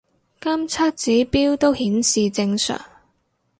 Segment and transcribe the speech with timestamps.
[0.39, 2.81] 監測指標都顯示正常